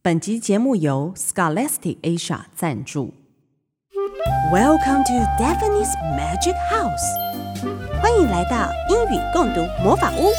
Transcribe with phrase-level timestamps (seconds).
[0.00, 3.12] 本集节目由 Scholastic Asia 赞助。
[4.52, 10.30] Welcome to Daphne's Magic House，欢迎来到英语共读魔法屋。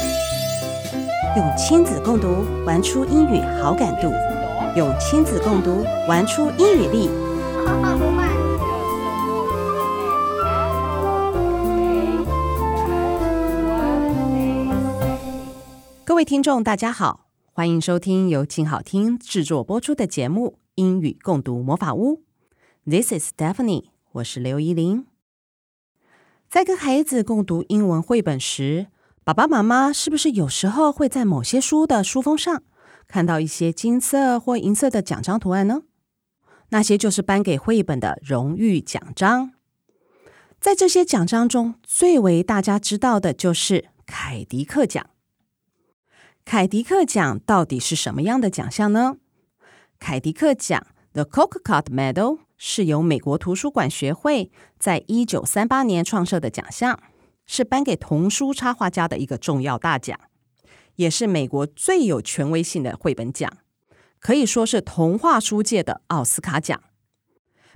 [1.36, 4.10] 用亲子共读玩出英语好感度，
[4.76, 7.10] 用亲子共读玩出英语力。
[16.06, 17.29] 各位听众，大家好。
[17.52, 22.22] 欢迎收听由静好听制作播出的节目《英语共读魔法屋》。
[22.88, 25.06] This is Stephanie，我是刘怡伶。
[26.48, 28.86] 在跟孩子共读英文绘本时，
[29.24, 32.62] 爸爸妈妈是不是有时候会在某些书的书封上
[33.08, 35.82] 看到一些金色或银色的奖章图案呢？
[36.68, 39.50] 那些就是颁给绘本的荣誉奖章。
[40.60, 45.10] 在这些奖章中，最为大家知道的就是凯迪克奖。
[46.44, 49.16] 凯迪克奖到底是什么样的奖项呢？
[50.00, 56.98] 凯迪克奖 （The Caldecott Medal） 是由美国图书馆学会在一九三八年创设的奖项，
[57.46, 60.18] 是颁给童书插画家的一个重要大奖，
[60.96, 63.58] 也是美国最有权威性的绘本奖，
[64.18, 66.82] 可以说是童话书界的奥斯卡奖。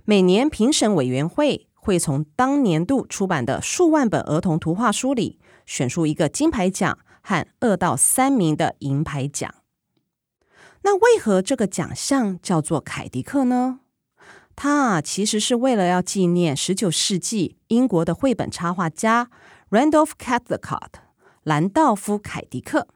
[0.05, 6.99] 每年评审委员会会从当年度出版的数万本儿童图画书里选出一个金牌奖。
[7.25, 9.53] 和二到三名的银牌奖。
[10.83, 13.81] 那为何这个奖项叫做凯迪克呢？
[14.55, 19.31] 它啊其实是为了要纪念十九世纪英国的绘本插画家
[19.71, 20.91] Randolph Caldecott
[21.43, 22.87] 兰道夫·凯迪克。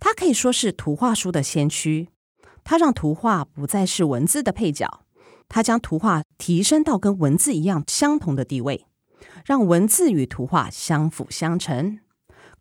[0.00, 2.08] 他可以说是图画书的先驱。
[2.64, 5.04] 他让图画不再是文字的配角，
[5.48, 8.86] 他将图画提升到跟文字一样相同的地位，
[9.44, 12.00] 让文字与图画相辅相成。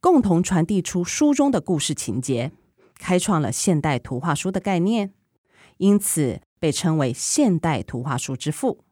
[0.01, 2.51] 共同传递出书中的故事情节，
[2.97, 5.13] 开创了现代图画书的概念，
[5.77, 8.83] 因此被称为现代图画书之父。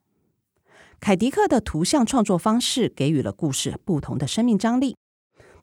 [0.99, 4.95] 凯迪克的图像创作方式给予了故事不同的生命张力，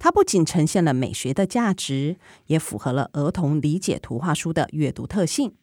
[0.00, 5.54] 它不仅呈现了美学的价值，也符合了儿童理解图画书的阅读特性。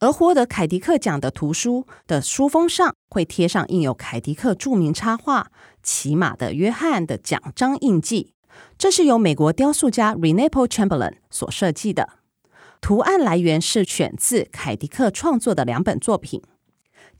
[0.00, 5.44] 而获得凯迪克奖的图书的书封上会贴上印有凯迪克著名插画
[5.80, 8.32] 《骑马的约翰》的奖章印记。
[8.78, 12.20] 这是由美国雕塑家 René-Paul Chamberlain 所设计的。
[12.80, 16.42] 图案来源是选自凯迪克创作的两本作品。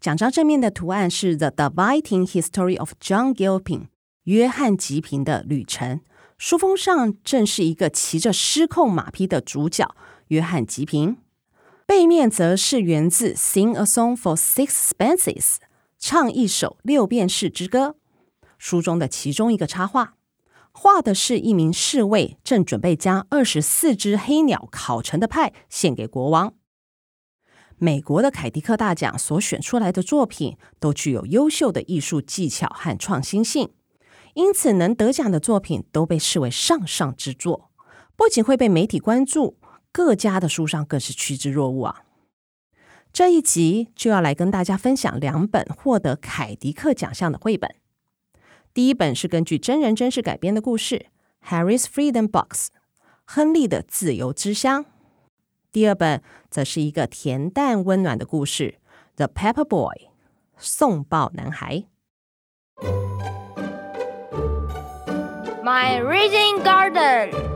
[0.01, 3.89] 奖章正面的图案是 The Dividing History of John Gilpin
[4.25, 6.01] 约翰吉平的旅程。
[6.39, 9.95] 书封上正是一个骑着失控马匹的主角
[10.29, 11.19] 约翰吉平。
[11.87, 15.57] 背面则是源自 Sing a Song for Six Spences
[15.99, 17.97] 唱一首六便士之歌
[18.57, 20.15] 书中的其中一个插画。
[20.83, 26.55] 画的是一名侍卫正准备将二十四只黑鸟烤成的派献给国王。
[27.77, 33.75] 美国的凯迪克大奖所选出来的作品都具有优秀的艺术技巧和创新性，
[34.33, 37.71] 因此能得奖的作品都被视为上上之作，
[38.17, 39.59] 不仅会被媒体关注，
[39.93, 42.05] 各家的书商更是趋之若鹜啊。
[43.13, 47.75] 这一集就要来跟大家分享两本获得凯迪克奖项的绘本。
[48.81, 51.05] 第一本是根据真人真事改编的故事
[51.51, 52.69] 《Harry's Freedom Box》
[53.27, 54.87] 亨利的自由之箱。
[55.71, 58.77] 第二本则是一个恬淡温暖的故事
[59.17, 59.95] 《The Pepper Boy》
[60.57, 61.85] 送报男孩。
[65.63, 67.51] My Reading Garden。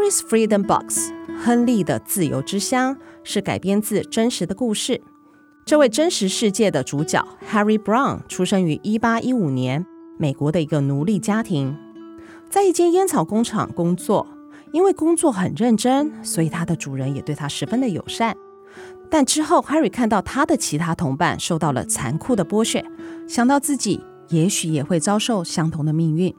[0.00, 1.12] Harry's Freedom Box，
[1.44, 5.02] 亨利的自由之箱是改编自真实的故事。
[5.66, 7.22] 这位真实世界的主角
[7.52, 9.84] Harry Brown 出生于一八一五年，
[10.18, 11.76] 美国的一个奴隶家庭，
[12.48, 14.26] 在一间烟草工厂工作。
[14.72, 18.34] 因为工作很认真，所以他的主人也对他十分的友善。
[19.10, 22.82] 但之后，Harry 看到他的其他同伴受到了残酷的剥削，
[23.28, 26.34] 想到自己也许也会遭受相同的命运。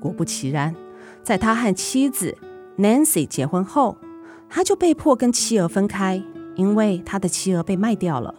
[0.00, 0.74] 果不其然，
[1.22, 2.38] 在他和妻子
[2.76, 3.96] Nancy 结婚后，
[4.48, 6.22] 他就被迫跟妻儿分开，
[6.56, 8.34] 因为他的妻儿被卖掉了。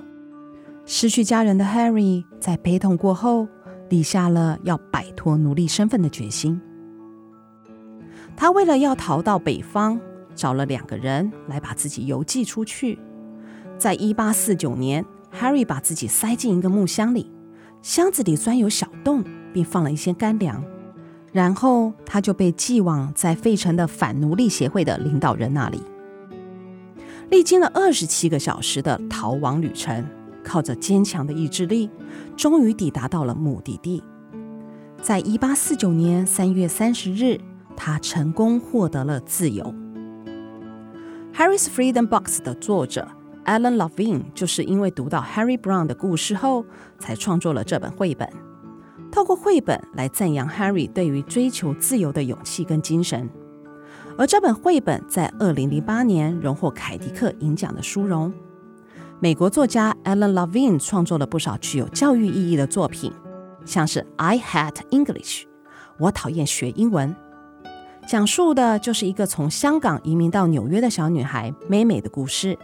[0.85, 3.47] 失去家人的 Harry 在悲痛过后，
[3.89, 6.61] 立下了要摆脱奴隶身份的决心。
[8.35, 9.99] 他为了要逃到北方，
[10.35, 12.99] 找了两个人来把自己邮寄出去。
[13.77, 17.31] 在一八四九年，Harry 把自己塞进一个木箱里，
[17.81, 19.23] 箱子里钻有小洞，
[19.53, 20.63] 并放了一些干粮。
[21.35, 25.81] 然后他就被寄往在费城的反奴隶协会的领导人那里。
[27.29, 30.07] 历经了二十七个小时的逃亡旅程，
[30.45, 31.89] 靠着坚强的意志力，
[32.37, 34.01] 终于抵达到了目的地。
[35.01, 37.37] 在一八四九年三月三十日，
[37.75, 39.61] 他成功获得了自由。
[41.37, 43.05] 《Harry's Freedom Box》的作者
[43.43, 46.65] Alan Levine 就是因为读到 Harry Brown 的故事后，
[46.97, 48.54] 才创作了这本绘本。
[49.15, 53.29] 透过绘本来赞扬 Harry 对于追求自由的勇气跟精神。
[54.17, 58.33] 而这本绘本在二零零八年荣获凯迪克银奖的殊荣。
[59.21, 63.09] 美国作家 Alan Levine 创作了不少具有教育意义的作品。
[63.63, 65.43] 像是 I hate English，
[65.97, 67.15] 我讨厌学英文，
[68.05, 72.59] 讲述的就是一个从香港移民到纽约的小女孩美美的故事。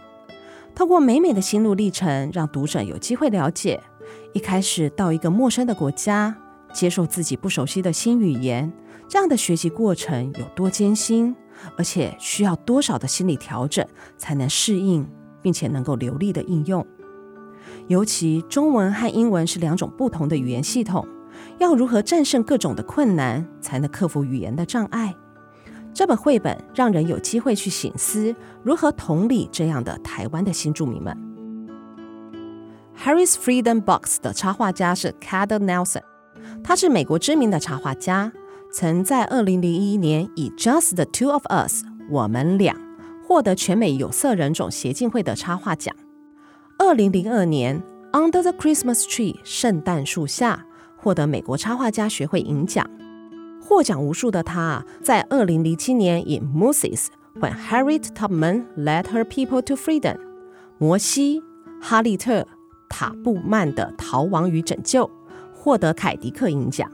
[0.74, 3.82] 透过美美的心路历程，让读者有机会了解，
[4.34, 6.36] 一开始到一个陌生的国家，
[6.72, 8.72] 接受自己不熟悉的新语言，
[9.08, 11.34] 这样的学习过程有多艰辛，
[11.76, 13.86] 而且需要多少的心理调整
[14.16, 15.06] 才能适应，
[15.42, 16.86] 并且能够流利的应用。
[17.88, 21.06] 尤其中文和英文是两种不同的语言系统，
[21.58, 25.14] 要如何战胜各种的困难，才能克服语言的障碍？
[25.94, 31.14] 这本绘本让人有机会去省思如何同理这样的台湾的新住民们。
[32.96, 36.02] Harry's Freedom Box 的插画家是 Cadel Nelson，
[36.64, 38.32] 他是美国知名的插画家，
[38.70, 42.76] 曾在二零零一年以 Just the Two of Us 我们俩
[43.26, 45.94] 获得全美有色人种协进会的插画奖。
[46.78, 47.82] 二零零二年
[48.12, 50.64] ，Under the Christmas Tree 圣诞树下
[50.96, 52.88] 获得美国插画家学会银奖。
[53.60, 60.18] 获奖无数的他，在二零零七年以 Moses When Harriet Tubman Led Her People to Freedom
[60.78, 61.42] 摩西
[61.80, 62.46] 哈利特
[62.88, 65.08] 塔布曼的逃亡与拯救
[65.62, 66.90] 获得凯迪克银奖。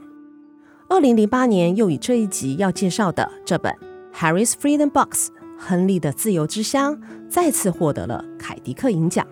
[0.87, 3.75] 二零零八年又以这一集要介绍的这本
[4.13, 9.25] Harry's Freedom Box 亨利的自由之箱再次获得了凯迪克银奖。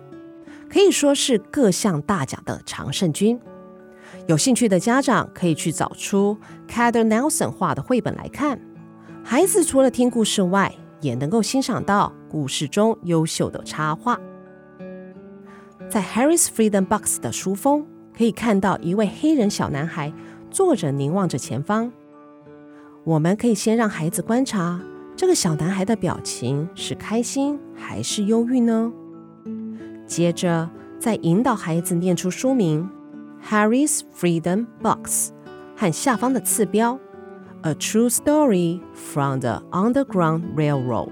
[0.68, 3.38] 可以说是各项大奖的常胜军。
[4.26, 6.36] 有兴趣的家长可以去找出
[6.68, 8.60] Cader Nelson 画的绘本来看。
[9.24, 14.18] 孩子除了听故事外，也能够欣赏到故事中优秀的插画。
[15.88, 17.86] 在 Harry's Freedom Box 的书封，
[18.18, 20.12] 可以看到一位黑人小男孩
[20.50, 21.92] 坐着凝望着前方。
[23.04, 24.80] 我们可以先让孩子观察
[25.14, 28.92] 这个小男孩的表情是开心还是忧郁呢？
[30.04, 30.68] 接着，
[30.98, 32.90] 再引导孩子念出书名
[33.48, 35.30] 《Harry's Freedom Box》
[35.76, 36.94] 和下方的次标
[37.62, 41.08] 《A True Story from the Underground Railroad》。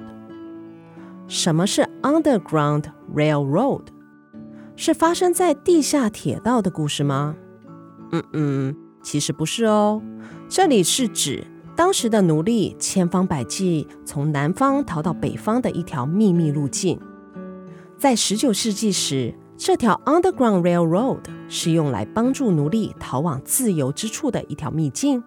[1.28, 3.82] 什么是 Underground Railroad？
[4.76, 7.34] 是发生在地下铁道的故事吗？
[8.12, 10.02] 嗯嗯，其实不是哦。
[10.48, 11.44] 这里是指
[11.74, 17.00] 当时的奴隶千方百计从南方逃到北方的一条秘密路径。
[17.98, 25.24] 在十九世纪时，这条 Underground Railroad 是用来帮助奴隶逃往自由之处的一条秘境。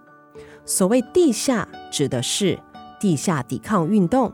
[0.64, 2.60] 所谓地下，指的是
[3.00, 4.32] 地下抵抗运动，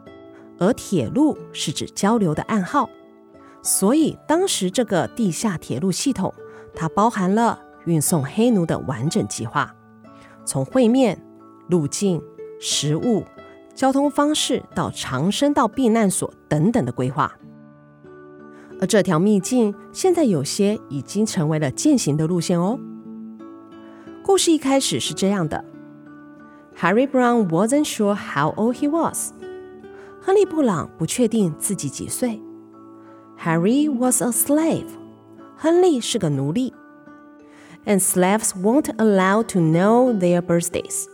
[0.59, 2.89] 而铁路是指交流的暗号。
[3.65, 6.31] 所以，当时这个地下铁路系统，
[6.75, 9.75] 它包含了运送黑奴的完整计划，
[10.45, 11.19] 从会面、
[11.67, 12.21] 路径、
[12.59, 13.23] 食物、
[13.73, 17.35] 交通方式到长生到避难所等等的规划。
[18.79, 22.79] 而这条秘境现在有些已经成为了健行的路线哦。
[24.23, 25.65] 故事一开始是这样的
[26.79, 29.31] ：Harry Brown wasn't sure how old he was。
[30.21, 32.39] 亨利·布朗不确定自己几岁。
[33.39, 34.87] Harry was a slave。
[35.57, 36.73] 亨利是个奴隶。
[37.85, 41.05] And slaves weren't allowed to know their birthdays。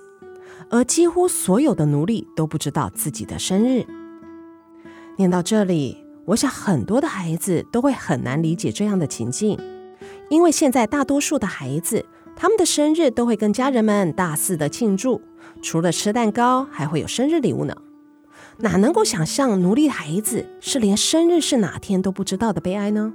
[0.69, 3.85] 而几乎所有的奴隶都不知道自己的生日。
[5.17, 5.97] 念到这里。
[6.25, 9.59] 我想很多的孩子都会很难理解这样的情境，
[10.29, 15.19] 因为现在大多数的孩子，他们的生日都会跟家人们大肆的庆祝，
[15.63, 17.75] 除了吃蛋糕，还会有生日礼物呢。
[18.61, 23.13] 哪能够想象奴隶的孩子是连生日是哪天都不知道的悲哀呢？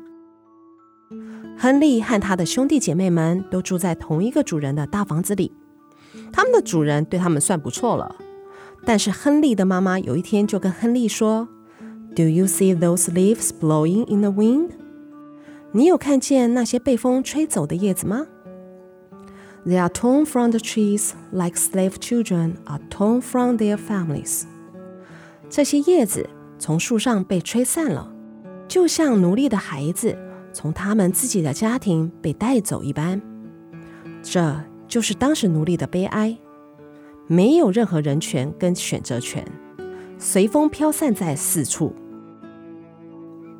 [1.56, 5.52] 亨利和他的兄弟姐妹们都住在同一个主人的大房子里，
[6.32, 8.16] 他们的主人对他们算不错了，
[8.84, 11.48] 但是亨利的妈妈有一天就跟亨利说。
[12.16, 14.70] Do you see those leaves blowing in the wind？
[15.72, 18.26] 你有看见那些被风吹走的叶子吗
[19.66, 24.44] ？They are torn from the trees like slave children are torn from their families。
[25.48, 28.12] 这些叶子从树上被吹散了，
[28.66, 30.16] 就像奴隶的孩子
[30.52, 33.20] 从他们自己的家庭被带走一般。
[34.22, 36.36] 这就是当时奴隶的悲哀，
[37.26, 39.46] 没有任何人权跟选择权，
[40.18, 41.94] 随风飘散在四处。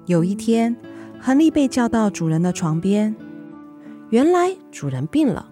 [0.07, 0.77] 有一天，
[1.21, 3.15] 亨利被叫到主人的床边。
[4.11, 5.49] 原来主人病了，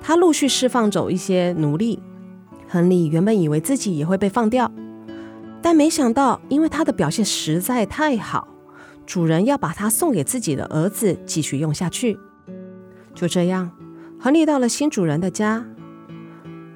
[0.00, 2.02] 他陆续释放走一些奴隶。
[2.66, 4.70] 亨利原本以为自己也会被放掉，
[5.60, 8.48] 但没想到，因为他的表现实在太好，
[9.04, 12.18] 主人要把他送给自己的儿子继续用下去。
[13.14, 13.70] 就这样，
[14.20, 15.64] 亨利到了新主人的家。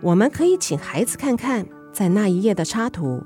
[0.00, 3.22] 我们可以请孩子看看，在那一页的插图，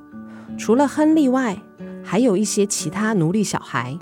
[0.59, 1.63] 除了亨利外，
[2.05, 3.99] 还有一些其他奴隶小孩。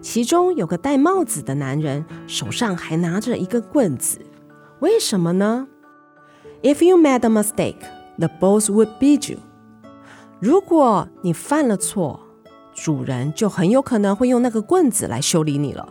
[0.00, 4.20] 其中有个戴帽子的男人，手上还拿着一个棍子。
[4.80, 5.66] 为什么呢
[6.62, 7.80] ？If you made a mistake,
[8.18, 9.38] the boss would beat you。
[10.44, 12.20] 如果你犯了错，
[12.74, 15.88] 主人就很有可能会用那个棍子来修理你了。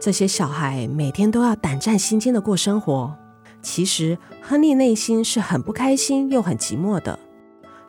[0.00, 3.14] 这些小孩每天都要胆战心惊的过生活。
[3.60, 7.18] 其实，亨利内心是很不开心又很寂寞的。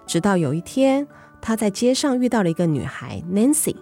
[0.06, 1.08] 直到有一天，
[1.40, 3.78] 他在街上遇到了一个女孩，Nancy。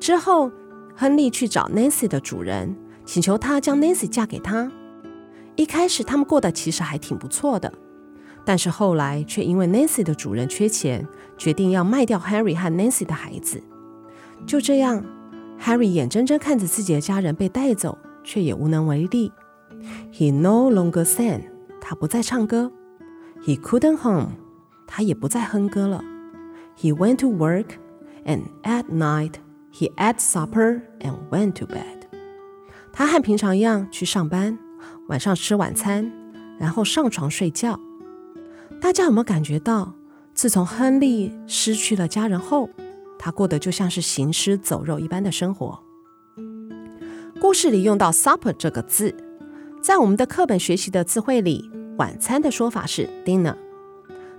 [0.00, 0.50] 之后，
[0.96, 2.76] 亨利去找 Nancy 的主人，
[3.06, 4.72] 请求他将 Nancy 嫁给他。
[5.54, 7.72] 一开始，他们过得其实还挺不错的，
[8.48, 13.62] 但是后来却因为 Nancy 的主人缺钱，决定要卖掉 Harry 和 Nancy 的孩子。
[14.46, 15.04] 就这样
[15.60, 19.30] ，Harry 眼睁睁看着自己的家人被带走，却也无能为力。
[20.14, 21.42] He no longer sang，
[21.78, 22.72] 他不再唱歌。
[23.44, 24.28] He couldn't hum，
[24.86, 26.02] 他也不再哼歌了。
[26.80, 29.32] He went to work，and at night。
[29.74, 32.08] He ate supper and went to bed。
[32.94, 34.58] 他和平常一样去上班，
[35.08, 36.10] 晚上吃晚餐，
[36.58, 37.78] 然后上床睡觉。
[38.80, 39.92] 大家有没有感觉到，
[40.34, 42.70] 自从亨利失去了家人后，
[43.18, 45.78] 他过得就像是行尸走肉一般的生活？
[47.40, 49.14] 故事里用到 supper 这个字，
[49.82, 51.68] 在我们的课本学习的词汇里，
[51.98, 53.56] 晚餐的说法是 dinner。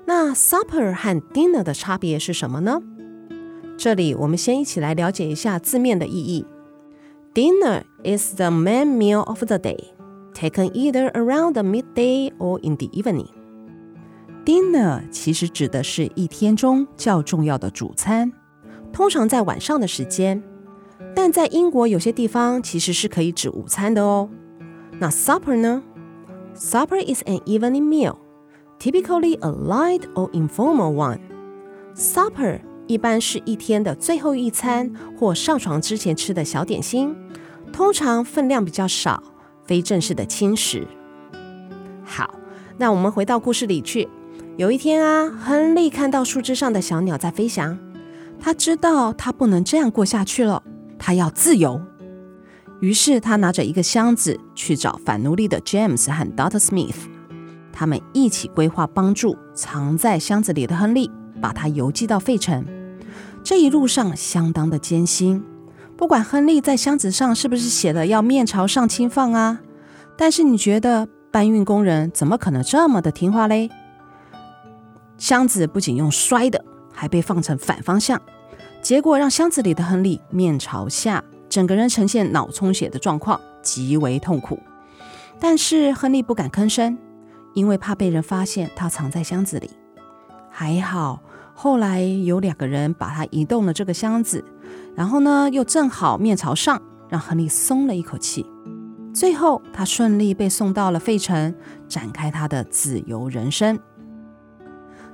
[0.05, 2.81] 那 supper 和 dinner 的差别是什么呢？
[3.77, 6.45] 这里我们先一起来了解一下字面的意义。
[7.33, 9.91] Dinner is the main meal of the day,
[10.33, 13.27] taken either around the midday or in the evening.
[14.49, 18.33] Dinner 其实指的是一天中较重要的主餐，
[18.91, 20.41] 通常在晚上的时间。
[21.15, 24.27] 但在英国有些地方其实是可以指午餐的哦。
[24.97, 25.83] 那 supper 呢
[26.55, 28.15] ？Supper is an evening meal,
[28.79, 31.19] typically a light or informal one.
[31.93, 37.15] Supper 一般是一天的最后一餐或上床之前吃的小点心，
[37.71, 39.21] 通常分量比较少，
[39.67, 40.87] 非正式的轻食。
[42.03, 42.33] 好，
[42.79, 44.09] 那我们回到故事里去。
[44.59, 47.79] 有一天啊，亨利看到树枝上的小鸟在飞翔，
[48.41, 50.61] 他知道他不能这样过下去了，
[50.97, 51.81] 他要自由。
[52.81, 56.59] 于是他拿着一个箱子去找反奴隶的 James 和 Dr.
[56.59, 57.07] Smith，
[57.71, 61.09] 他们一起规划帮助藏在箱子里的亨利，
[61.41, 62.65] 把他邮寄到费城。
[63.41, 65.41] 这一路上相当的艰辛，
[65.95, 69.61] 不管亨利在箱子上是不是写了要面朝上轻放啊，
[70.17, 73.69] 但是你觉得搬运工人怎么可能这么的听话嘞？
[75.19, 78.19] 箱子不仅用摔的，还被放成反方向，
[78.81, 84.57] 结果让箱子里的亨利面朝下，整个人呈现脑充血的状况，极为痛苦。
[85.39, 86.97] 但是亨利不敢吭声，
[87.53, 89.69] 因为怕被人发现他藏在箱子里。
[90.49, 91.21] 还好。
[91.53, 94.45] 后来有两个人把他移动了这个箱子，
[94.95, 98.45] 然后呢，又正好面朝上，让亨利松了一口气。
[99.13, 101.53] 最后，他顺利被送到了费城，
[101.89, 103.77] 展开他的自由人生。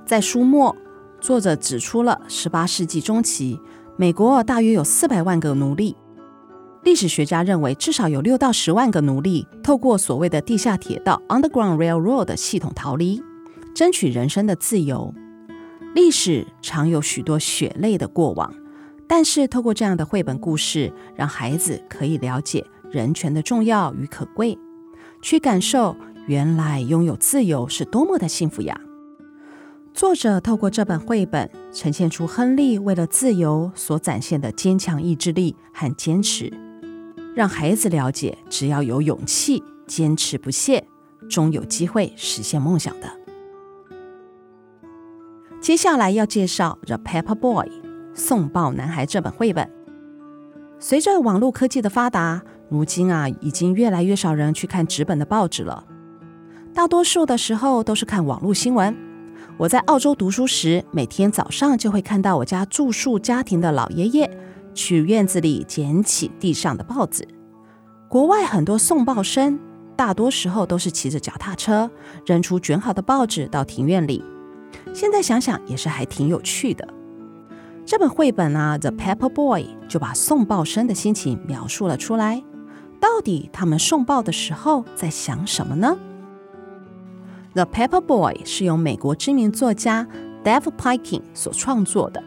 [0.06, 0.76] 在书末，
[1.20, 3.60] 作者指出了十八世纪中期，
[3.98, 5.96] 美国大约有四百万个奴隶。
[6.84, 13.24] 历史学家认为，至少有六到十万个奴隶透过所谓的地下铁道 （Underground Railroad） 系统逃离，
[13.74, 15.12] 争取人生的自由。
[15.96, 18.54] 历史常有许多血泪的过往，
[19.08, 24.56] 但是透过这样的绘本故事，让孩子可以了解人权的重要与可贵，
[25.24, 25.96] 去感受
[26.28, 28.80] 原来拥有自由是多么的幸福呀。
[29.96, 36.52] 作者透过这本绘本，呈现出亨利为了自由所展现的坚强意志力和坚持，
[37.34, 40.86] 让孩子了解，只要有勇气，坚持不懈，
[41.30, 43.10] 终有机会实现梦想的。
[45.62, 47.66] 接下来要介绍《The Paper Boy》
[48.14, 49.72] 送报男孩这本绘本。
[50.78, 55.86] 随着网络科技的发达，如今啊，已经越来越少人去看纸本的报纸了。
[56.74, 58.94] 大多数的时候都是看网络新闻。
[59.58, 64.30] 我在澳洲读书时，每天早上就会看到我家住宿家庭的老爷爷
[64.74, 67.26] 去院子里捡起地上的报纸。
[68.10, 69.58] 国外很多送报生，
[69.96, 71.90] 大多时候都是骑着脚踏车，
[72.26, 74.22] 扔出卷好的报纸到庭院里。
[74.94, 76.86] 现在想想也是还挺有趣的。
[77.86, 82.44] 这本绘本啊，《The Paper Boy》就把送报生的心情描述了出来。
[83.00, 85.98] 到底他们送报的时候在想什么呢？
[87.56, 90.06] 《The Paper Boy》是由美国知名作家
[90.44, 92.22] Dave Pilkey 所创作的。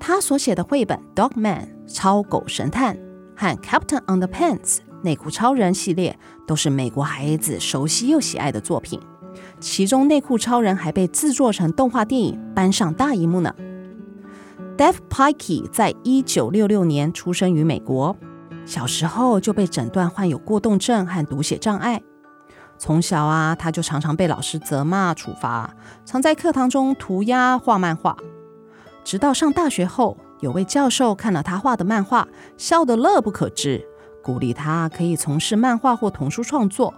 [0.00, 2.98] 他所写的绘本《Dog Man》超狗神探
[3.36, 8.98] 和《Captain Underpants》内裤超人系列都是美国孩子熟悉又喜爱的作品。
[9.60, 13.54] 其中，内裤超人还被制作成动画电影，搬上大荧幕呢。
[14.76, 18.16] Dave Pilkey 在一九六六年出生于美国，
[18.64, 22.02] 小时候就被诊断患有过动症和读写障碍。
[22.78, 28.16] 从小啊，他就常常被老师责骂处罚，常在课堂中涂鸦画漫画。
[29.04, 33.84] 直到上大学后，有位教授看了他画的漫画，笑得乐不可支，
[34.22, 36.92] 鼓励他可以从事漫画或童书创作。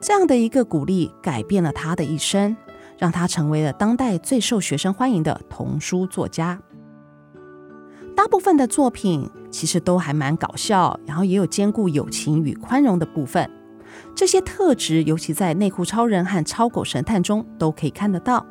[0.00, 2.56] 这样的一个鼓励改变了他的一生，
[2.98, 6.60] 让他成为了当代最受学生欢迎的童书作家。
[8.16, 13.48] 大部分的作品其实都还蛮搞笑，然后也有兼顾友情与宽容的部分。
[14.14, 18.46] 这些特质，尤其在《内裤超人》和《超狗神探》中都可以看得到。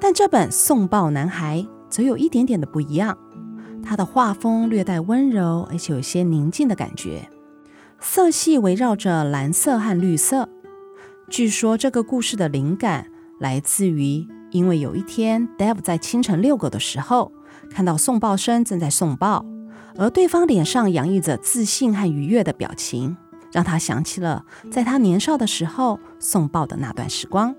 [0.00, 3.16] 但这本《送报男孩》则有一点点的不一样，
[3.82, 7.28] 他的画风略带温柔，而且有些宁静的感觉。
[8.00, 10.48] 色系围绕着蓝色和绿色。
[11.30, 13.06] 据说这个故事的灵感
[13.40, 17.32] 来自于，因为有一天，Dave 在清晨遛狗的时候，
[17.70, 19.46] 看到送报生正在送报，
[19.96, 23.16] 而对方脸上洋溢着自信和愉悦的表情，
[23.54, 27.54] 让他想起了在他年少的时候送报的那段时光。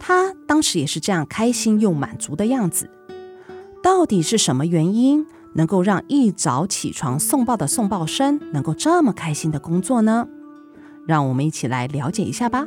[0.00, 2.90] 他当时也是这样开心又满足的样子。
[3.80, 5.24] 到底是什么原因？
[5.52, 10.26] 能够让一早起床送报的送报生能够这么开心的工作呢？
[11.06, 12.66] 让我们一起来了解一下吧。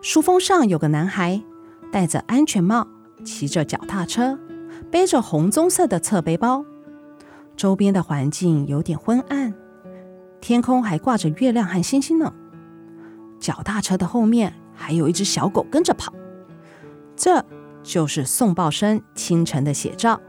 [0.00, 1.42] 书封上有个男孩
[1.90, 2.86] 戴着安全帽，
[3.24, 4.38] 骑着脚踏车，
[4.90, 6.64] 背着红棕色的侧背包。
[7.56, 9.54] 周边的环境有点昏暗，
[10.42, 12.34] 天空还挂着月亮和星星呢。
[13.38, 16.12] 脚踏车的后面还有一只小狗跟着跑，
[17.16, 17.42] 这
[17.84, 20.20] 就是送报生清晨的写照。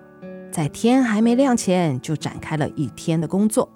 [0.52, 3.67] 在天还没亮前就展开了一天的工作。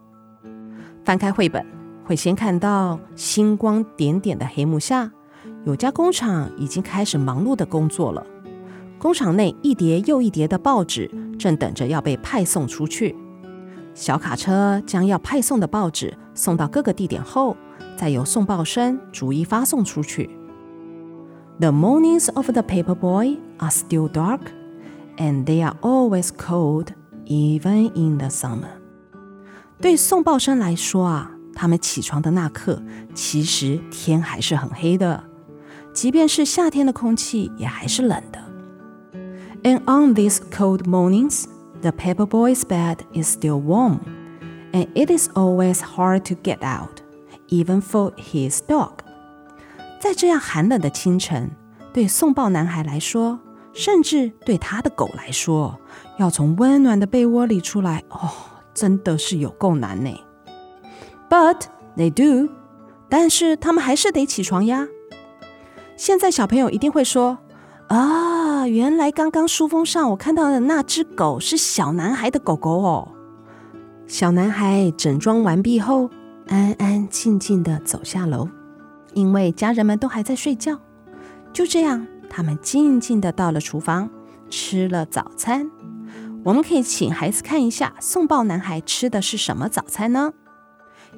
[1.04, 1.65] 翻开绘本，
[2.06, 5.12] 会先看到星光点点的黑幕下，
[5.65, 8.23] 有家工厂已经开始忙碌的工作了。
[9.00, 13.15] 工厂内一叠又一叠的报纸正等着要被派送出去。
[13.95, 17.57] 小卡车将要派送的报纸送到各个地点后，
[17.97, 20.31] 再由送报生逐一发送出去。
[21.61, 24.40] The mornings of the paper boy are still dark.
[25.18, 26.87] And they are always cold,
[27.27, 28.81] even in the summer.
[29.79, 32.83] 对送报生来说啊，他们起床的那刻，
[33.14, 35.25] 其实天还是很黑的，
[35.92, 38.40] 即便是夏天的空气也还是冷的。
[39.62, 41.45] And on these cold mornings,
[41.83, 43.99] the paper boy's bed is still warm,
[44.73, 47.01] And it is always hard to get out,
[47.49, 48.93] even for his dog.
[49.99, 51.51] 在这样寒冷的清晨，
[51.93, 53.39] 对送报男孩来说。
[53.73, 55.80] 甚至对他的狗来说，
[56.17, 58.32] 要从温暖的被窝里出来，哦，
[58.73, 60.10] 真的是有够难呢。
[61.30, 62.51] But they do，
[63.08, 64.88] 但是他们还是得起床呀。
[65.95, 67.38] 现在小朋友一定会说：
[67.89, 73.10] 啊，原来刚刚书封上我看到的那只狗是小男孩的狗狗哦。
[74.08, 76.10] 小男孩整装完毕后，
[76.48, 78.48] 安安静静地走下楼，
[79.13, 80.80] 因为家人们都还在睡觉。
[81.54, 82.08] 就这样。
[82.30, 84.10] 他们静静地到了厨房，
[84.50, 85.72] 吃了早餐。
[86.43, 90.34] 我们可以请孩子看一下送报男孩吃的是什么早餐呢？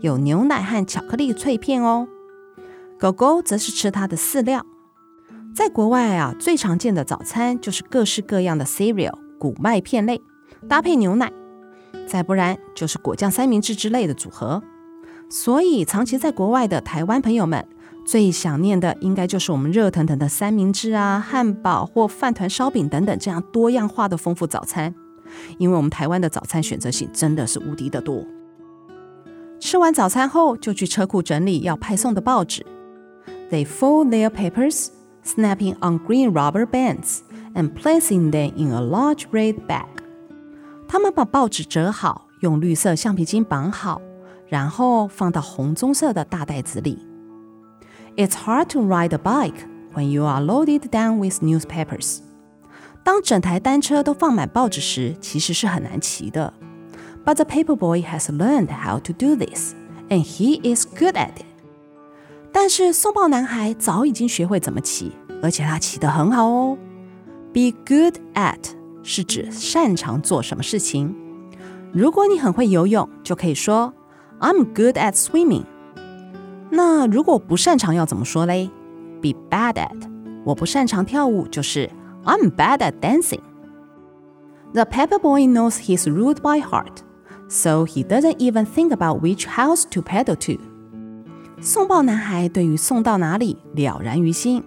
[0.01, 2.07] 有牛奶和巧克力脆片哦。
[2.99, 4.63] 狗狗则是吃它的饲料。
[5.55, 10.21] 在国外啊，最常见的早餐就是各式各样的 cereal 谷麦片类，
[10.67, 11.33] 搭配牛奶，
[12.09, 14.61] 再不然就是果酱三明治之类的组合。
[15.29, 17.65] 所以，长期在国外的台湾朋友们。
[18.05, 24.95] 最想念的应该就是我们热腾腾的三明治啊、汉堡或饭团、烧饼等等这样多样化的丰富早餐，
[25.59, 28.25] 因为我们台湾的早餐选择性真的是无敌的多。
[29.59, 32.65] 吃完早餐后，就去车库整理要派送的报纸。
[33.51, 34.87] They fold their papers,
[35.23, 37.19] snapping on green rubber bands
[37.53, 39.85] and placing them in a large red bag.
[40.91, 44.01] 他们把报纸折好，用绿色橡皮筋绑好，
[44.47, 46.97] 然后放到红棕色的大袋子里。
[48.17, 52.21] It's hard to ride a bike when you are loaded down with newspapers.
[53.03, 56.51] 当整台单车都放满报纸时，其实是很难骑的。
[57.23, 59.75] But the paper boy has learned how to do this,
[60.09, 61.45] and he is good at it.
[62.51, 65.11] 但是送报男孩早已经学会怎么骑，
[65.43, 66.75] 而且他骑得很好哦。
[67.53, 71.15] Be good at 是指擅长做什么事情。
[71.91, 73.93] 如果你很会游泳，就可以说
[74.39, 75.65] I'm good at swimming。
[76.69, 78.69] 那如果不擅长要怎么说嘞
[79.21, 80.09] ？Be bad at。
[80.45, 81.89] 我不擅长跳舞，就是
[82.23, 83.41] I'm bad at dancing。
[84.73, 86.99] The Pepper Boy knows his route by heart,
[87.47, 90.61] so he doesn't even think about which house to pedal to。
[91.59, 94.63] 送报男孩对于送到哪里了然于心，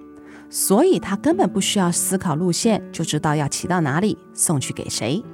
[0.53, 5.25] 所以他根本不需要思考路线，就知道要骑到哪里，送去给谁。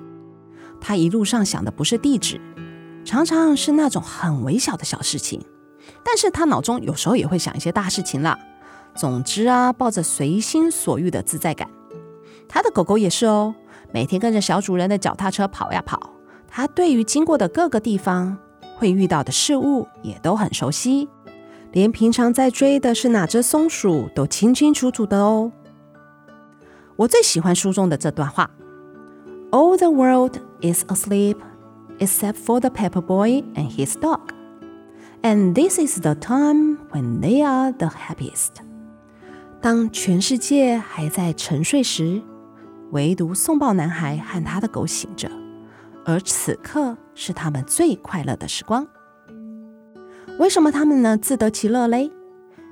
[0.81, 2.40] 他一路上想的不是地址，
[3.04, 5.42] 常常是那种很微小的小事情，
[6.04, 8.38] 但是他脑中有时候也会想一些大事情啦。
[8.94, 11.68] 总之啊，抱着随心所欲的自在感。
[12.48, 13.57] 他的狗狗也是哦，
[13.92, 16.12] 每天跟着小主人的脚踏车跑呀跑。
[16.46, 18.38] 他对于经过的各个地方
[18.76, 21.09] 会遇到的事物也都很熟悉，
[21.72, 25.52] 连平常在追的是哪只松鼠都清清楚楚的哦。
[26.96, 28.50] 我最喜欢书中的这段话
[29.50, 31.37] ：All the world is asleep
[31.98, 34.20] except for the Pepper Boy and his dog,
[35.22, 38.62] and this is the time when they are the happiest.
[39.61, 42.22] 当全世界还在沉睡时，
[42.92, 45.31] 唯独送报男孩和他的狗醒着，
[46.04, 48.87] 而此刻是他们最快乐的时光。
[50.38, 52.12] 为什么他们能自得其乐嘞？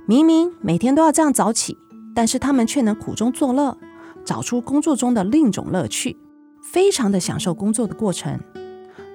[0.07, 1.77] 明明每天都要这样早起，
[2.15, 3.77] 但是他们却能苦中作乐，
[4.25, 6.17] 找出工作中的另一种乐趣，
[6.63, 8.39] 非常的享受工作的过程。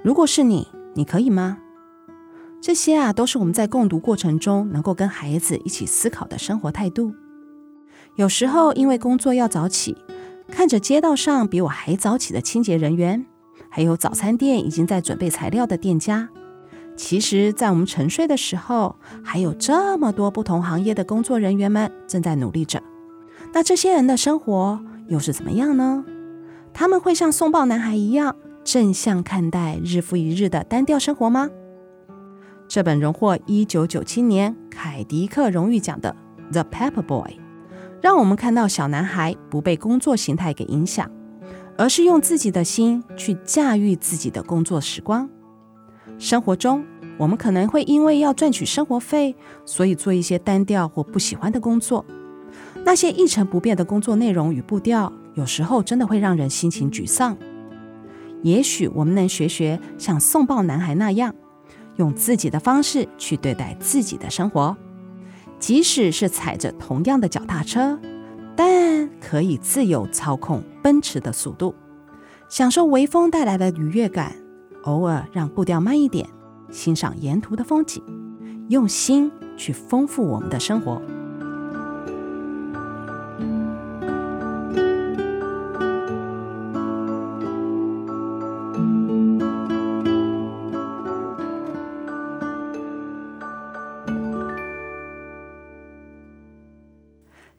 [0.04, 1.60] 如果是你，你可以吗？
[2.60, 7.14] 这些啊，都是我们在共读过程中能够跟孩子一起思考的生活态度。
[8.16, 9.96] 有时候因为工作要早起，
[10.50, 13.26] 看着街道上比我还早起的清洁人员，
[13.70, 16.28] 还有早餐店已经在准备材料的店家，
[17.04, 22.82] 其实，在我们沉睡的时候，还有这么多不同行业的工作人员们正在努力着。
[23.54, 26.06] 那这些人的生活又是怎么样呢？
[26.72, 31.50] 他们会像送报男孩一样正向看待日复一日的单调生活吗？
[32.68, 36.16] 这本荣获一九九七年凯迪克荣誉奖的
[36.54, 37.32] 《The Pepper Boy》。
[38.00, 41.10] 让我们看到小男孩不被工作形态给影响，
[41.80, 45.28] 而是用自己的心去驾驭自己的工作时光。
[46.18, 46.86] 生活中，
[47.22, 52.04] 我们可能会因为要赚取生活费，所以做一些单调或不喜欢的工作。
[52.84, 57.38] 那些一成不变的工作内容与步调，有时候真的会让人心情沮丧。
[58.42, 61.36] 也许我们能学学像送报男孩那样，
[61.98, 64.76] 用自己的方式去对待自己的生活。
[65.60, 68.00] 即使是踩着同样的脚踏车，
[68.56, 71.76] 但可以自由操控奔驰的速度，
[72.50, 74.36] 享受微风带来的愉悦感。
[74.86, 76.28] 偶尔让步调慢一点，
[76.72, 78.02] 欣赏沿途的风景，
[78.70, 81.02] 用心去丰富我们的生活。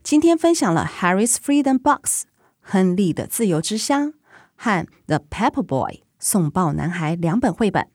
[0.03, 2.25] 今天分享了《Harry's Freedom Box》
[2.61, 4.13] 亨利的自由之箱
[4.57, 7.89] 和《The Pepper Boy》送报男孩两本绘本，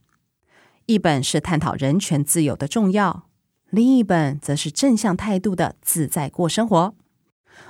[0.87, 3.27] 一本是探讨人权自由的重要，
[3.69, 6.95] 另一本则是正向态度的自在过生活。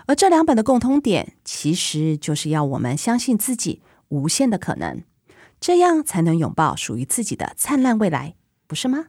[0.06, 5.04] 而这两本的共通点，其实就是要我们相信自己无限的可能，
[5.60, 8.36] 这样才能拥抱属于自己的灿烂未来，
[8.68, 9.08] 不是吗？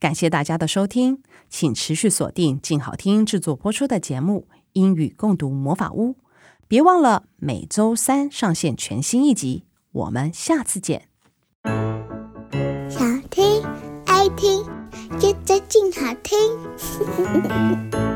[0.00, 6.10] 感谢大家的收听，请持续锁定静好听制作播出的节目《英语共读魔法屋》，
[6.66, 9.64] 别忘了每周三上线全新一集。
[9.92, 11.08] 我们下次见。
[13.34, 13.64] 听
[14.06, 14.64] 爱听，
[15.18, 16.38] 就在静好听。